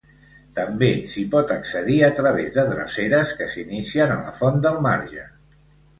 [0.59, 5.29] També s'hi pot accedir a través de dreceres que s'inicien a la font del Marge.